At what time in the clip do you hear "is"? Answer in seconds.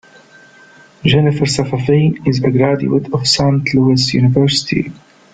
2.27-2.43